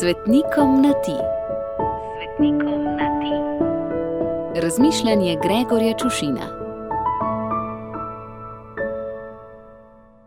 Svetnikom 0.00 0.82
na 0.82 0.92
ti. 0.92 1.16
Svetnikom 2.16 2.84
na 2.84 3.08
ti. 3.20 3.34
Razmišljanje 4.60 5.36
Gregorja 5.42 5.94
Čušina. 5.98 6.46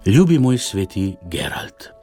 Ljubi 0.06 0.40
moj 0.40 0.58
sveti 0.58 1.16
Gerald. 1.22 1.99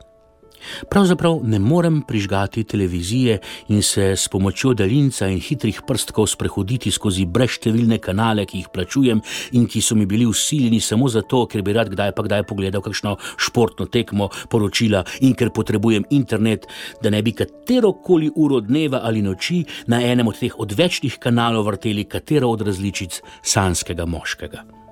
Pravzaprav 0.91 1.41
ne 1.43 1.59
morem 1.59 2.03
prižgati 2.03 2.65
televizije 2.65 3.39
in 3.69 3.83
se 3.83 4.17
s 4.17 4.29
pomočjo 4.29 4.75
daljinca 4.75 5.29
in 5.29 5.41
hitrih 5.41 5.81
prstkov 5.87 6.27
sprehoditi 6.27 6.91
skozi 6.91 7.27
brezštevilne 7.27 7.99
kanale, 7.99 8.47
ki 8.47 8.59
jih 8.59 8.69
plačujem 8.73 9.21
in 9.53 9.67
ki 9.67 9.81
so 9.81 9.95
mi 9.95 10.07
bili 10.07 10.27
usiljeni 10.27 10.81
samo 10.81 11.09
zato, 11.09 11.47
ker 11.47 11.63
bi 11.63 11.73
rad 11.73 11.91
kdaj 11.91 12.13
pa 12.13 12.23
kdaj 12.23 12.47
pogledal 12.47 12.83
kakšno 12.83 13.17
športno 13.37 13.87
tekmo, 13.87 14.29
poročila 14.51 15.05
in 15.21 15.35
ker 15.35 15.51
potrebujem 15.51 16.05
internet, 16.11 16.67
da 17.03 17.11
ne 17.11 17.23
bi 17.23 17.33
katero 17.33 17.93
koli 17.93 18.31
uro 18.37 18.61
dneva 18.61 19.01
ali 19.03 19.23
noči 19.23 19.65
na 19.87 20.03
enem 20.03 20.29
od 20.29 20.39
teh 20.39 20.59
odvečnih 20.59 21.19
kanalov 21.19 21.67
vrteli 21.67 22.05
katero 22.05 22.51
od 22.51 22.67
različic 22.67 23.23
sanskega 23.43 24.07
moškega 24.07 24.86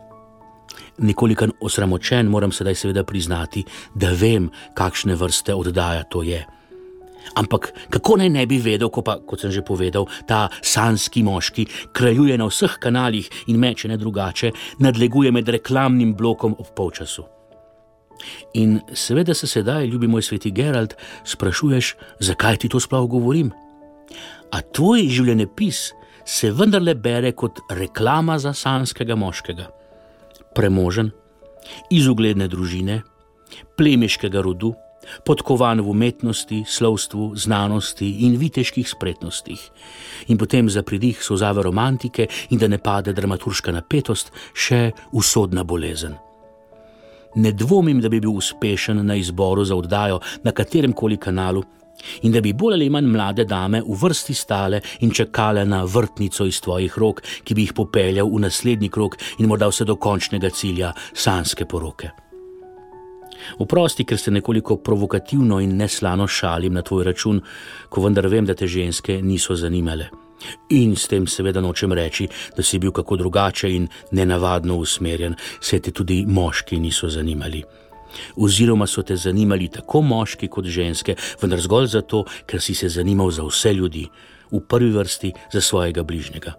nekoliko 0.98 1.46
osramočen, 1.60 2.26
moram 2.26 2.52
sedaj 2.52 2.74
seveda 2.74 3.04
priznati, 3.04 3.64
da 3.94 4.12
vem, 4.12 4.50
kakšne 4.74 5.14
vrste 5.14 5.54
oddaja 5.54 6.04
to 6.04 6.22
je. 6.22 6.44
Ampak 7.34 7.72
kako 7.90 8.16
naj 8.20 8.28
ne 8.28 8.46
bi 8.46 8.58
vedel, 8.60 8.90
ko 8.92 9.02
pa, 9.02 9.16
kot 9.26 9.40
sem 9.40 9.50
že 9.50 9.64
povedal, 9.64 10.06
ta 10.28 10.48
sanski 10.62 11.24
moški 11.24 11.66
kraljuje 11.96 12.36
na 12.38 12.46
vseh 12.50 12.76
kanalih 12.78 13.30
in 13.48 13.58
meče 13.58 13.88
ne 13.88 13.96
drugače, 13.96 14.52
nadleguje 14.78 15.32
med 15.32 15.48
reklamnim 15.48 16.14
blokom 16.14 16.54
ob 16.58 16.68
polčasu. 16.76 17.24
In 18.54 18.78
seveda 18.94 19.34
se 19.34 19.46
sedaj, 19.46 19.86
ljubi 19.86 20.06
moj 20.06 20.22
sveti 20.22 20.50
Gerald, 20.50 20.94
sprašuješ, 21.24 21.94
zakaj 22.20 22.56
ti 22.62 22.68
to 22.68 22.80
sploh 22.80 23.08
govorim? 23.10 23.50
A 24.52 24.60
tvoj 24.60 25.08
življenjepis 25.10 25.90
se 26.24 26.52
vendarle 26.52 26.94
bere 26.94 27.32
kot 27.32 27.58
reklama 27.72 28.38
za 28.38 28.52
sanskega 28.54 29.16
moškega 29.18 29.66
premožen, 30.54 31.10
iz 31.90 32.08
ugledne 32.08 32.48
družine, 32.48 33.02
plemiškega 33.76 34.42
rodu, 34.42 34.74
podkovan 35.24 35.80
v 35.80 35.90
umetnosti, 35.90 36.64
slovstvu, 36.68 37.36
znanosti 37.36 38.08
in 38.24 38.38
viteških 38.40 38.88
spretnostih, 38.88 39.60
in 40.28 40.38
potem 40.40 40.70
za 40.70 40.82
pridih 40.82 41.20
sozave 41.22 41.62
romantike 41.62 42.28
in 42.50 42.58
da 42.58 42.68
ne 42.68 42.78
pade 42.78 43.12
dramaturška 43.12 43.72
napetost, 43.72 44.32
še 44.54 44.92
usodna 45.12 45.64
bolezen. 45.64 46.16
Ne 47.36 47.52
dvomim, 47.52 48.00
da 48.00 48.08
bi 48.08 48.20
bil 48.22 48.30
uspešen 48.30 49.02
na 49.06 49.16
izboru 49.18 49.64
za 49.64 49.74
oddajo 49.76 50.20
na 50.44 50.52
katerem 50.52 50.92
koli 50.92 51.16
kanalu, 51.18 51.64
in 52.22 52.32
da 52.32 52.40
bi 52.40 52.52
bolj 52.52 52.74
ali 52.74 52.90
manj 52.90 53.06
mlade 53.06 53.44
dame 53.44 53.82
v 53.82 53.96
vrsti 54.00 54.34
stale 54.34 54.80
in 55.00 55.10
čakale 55.10 55.64
na 55.64 55.84
vrtnico 55.84 56.46
iz 56.46 56.60
tvojih 56.60 56.98
rok, 56.98 57.22
ki 57.44 57.54
bi 57.54 57.62
jih 57.62 57.72
popeljal 57.72 58.28
v 58.28 58.40
naslednji 58.40 58.88
krok 58.88 59.16
in 59.38 59.48
morda 59.48 59.68
vse 59.68 59.84
do 59.84 59.96
končnega 59.96 60.50
cilja 60.50 60.92
sanske 61.12 61.64
poroke. 61.64 62.10
Vprosti, 63.58 64.04
ker 64.04 64.18
se 64.18 64.30
nekoliko 64.30 64.76
provokativno 64.76 65.60
in 65.60 65.76
neslano 65.76 66.26
šalim 66.26 66.74
na 66.74 66.82
tvoj 66.82 67.04
račun, 67.04 67.40
ko 67.88 68.00
vendar 68.00 68.28
vem, 68.28 68.46
da 68.46 68.54
te 68.54 68.66
ženske 68.66 69.20
niso 69.22 69.56
zanimale. 69.56 70.08
In 70.70 70.96
s 70.96 71.08
tem 71.08 71.26
seveda 71.26 71.60
nočem 71.60 71.92
reči, 71.92 72.28
da 72.56 72.62
si 72.62 72.78
bil 72.78 72.92
kako 72.92 73.16
drugače 73.16 73.70
in 73.70 73.88
nenavadno 74.12 74.76
usmerjen, 74.76 75.36
se 75.60 75.80
te 75.80 75.90
tudi 75.90 76.24
moški 76.26 76.80
niso 76.80 77.08
zanimali 77.08 77.64
oziroma 78.36 78.86
so 78.86 79.02
te 79.02 79.16
zanimali 79.16 79.68
tako 79.68 80.02
moški 80.02 80.48
kot 80.48 80.66
ženske, 80.66 81.16
vendar 81.42 81.60
zgolj 81.60 81.86
zato, 81.98 82.24
ker 82.46 82.62
si 82.62 82.74
se 82.74 82.88
zanimal 82.88 83.30
za 83.30 83.46
vse 83.46 83.72
ljudi, 83.74 84.08
v 84.50 84.60
prvi 84.68 84.92
vrsti 84.92 85.32
za 85.52 85.60
svojega 85.60 86.02
bližnjega. 86.02 86.54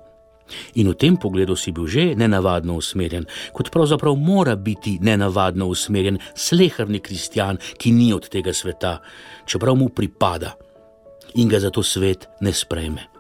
In 0.78 0.94
v 0.94 0.94
tem 0.94 1.18
pogledu 1.18 1.56
si 1.58 1.74
bil 1.74 1.90
že 1.90 2.14
nenavadno 2.14 2.78
usmerjen, 2.78 3.26
kot 3.54 3.74
pravzaprav 3.74 4.14
mora 4.14 4.56
biti 4.56 5.00
nenavadno 5.02 5.66
usmerjen 5.66 6.22
slehrni 6.36 7.02
kristjan, 7.02 7.58
ki 7.78 7.92
ni 7.92 8.14
od 8.14 8.30
tega 8.30 8.54
sveta, 8.54 9.02
čeprav 9.46 9.76
mu 9.76 9.90
pripada 9.90 10.54
in 11.36 11.50
ga 11.50 11.60
zato 11.60 11.84
svet 11.84 12.30
ne 12.42 12.54
sprejme. 12.54 13.15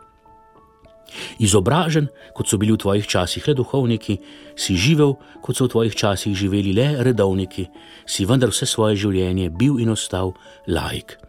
Izobražen, 1.40 2.08
kot 2.34 2.48
so 2.48 2.58
bili 2.58 2.72
v 2.72 2.80
tvojih 2.80 3.08
časih 3.08 3.44
le 3.48 3.54
duhovniki, 3.60 4.16
si 4.56 4.78
živel, 4.80 5.18
kot 5.44 5.58
so 5.58 5.68
v 5.68 5.74
tvojih 5.74 5.96
časih 5.96 6.32
živeli 6.32 6.72
le 6.72 7.04
redovniki, 7.04 7.68
si 8.08 8.26
vendar 8.26 8.54
vse 8.54 8.68
svoje 8.70 8.96
življenje 8.96 9.52
bil 9.52 9.80
in 9.84 9.92
ostal 9.92 10.32
laik. 10.68 11.20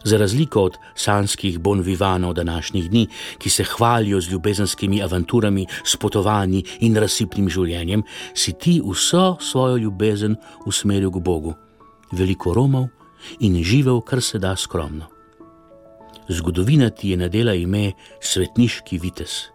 Za 0.00 0.16
razliko 0.16 0.62
od 0.64 0.78
sanskih 0.96 1.58
bonvivanov 1.60 2.32
današnjih 2.34 2.88
dni, 2.88 3.04
ki 3.38 3.50
se 3.50 3.64
hvalijo 3.64 4.20
z 4.20 4.32
ljubezenskimi 4.32 5.02
avanturami, 5.02 5.66
s 5.84 5.96
potovanji 5.96 6.64
in 6.80 6.96
razsipnim 6.96 7.52
življenjem, 7.52 8.02
si 8.34 8.56
ti 8.56 8.80
vso 8.80 9.36
svojo 9.40 9.76
ljubezen 9.76 10.40
usmeril 10.64 11.12
k 11.12 11.20
Bogu, 11.20 11.54
veliko 12.12 12.56
romov 12.56 12.88
in 13.40 13.60
živel 13.60 14.00
kar 14.00 14.22
se 14.24 14.38
da 14.38 14.56
skromno 14.56 15.19
zgodovina 16.30 16.90
ti 16.90 17.10
je 17.10 17.16
nadela 17.16 17.54
ime 17.54 17.92
svetniški 18.20 18.98
vites. 18.98 19.50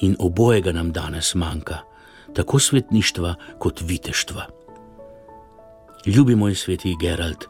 In 0.00 0.16
obojega 0.18 0.72
nam 0.72 0.92
danes 0.92 1.34
manjka, 1.34 1.78
tako 2.34 2.58
svetništva 2.58 3.34
kot 3.58 3.80
viteštva. 3.80 4.46
Ljubi 6.06 6.36
moj 6.36 6.54
sveti 6.54 6.96
Gerald, 7.00 7.44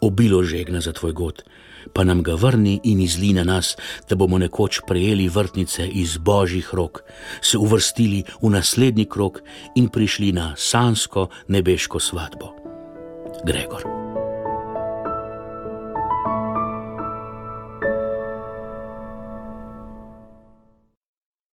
obilo 0.00 0.42
žegna 0.42 0.80
za 0.80 0.92
tvoj 0.92 1.12
god, 1.12 1.42
pa 1.92 2.04
nam 2.04 2.22
ga 2.22 2.34
vrni 2.34 2.80
in 2.84 3.00
izli 3.00 3.32
na 3.32 3.44
nas, 3.44 3.76
da 4.08 4.16
bomo 4.16 4.38
nekoč 4.38 4.80
prejeli 4.86 5.28
vrtnice 5.28 5.88
iz 5.88 6.18
božjih 6.18 6.74
rok, 6.74 7.02
se 7.40 7.58
uvrstili 7.58 8.22
v 8.42 8.50
naslednji 8.50 9.04
krok 9.04 9.40
in 9.74 9.88
prišli 9.88 10.32
na 10.32 10.54
sansko 10.56 11.28
nebeško 11.48 12.00
svatbo. 12.00 12.52
Gregor. 13.44 13.95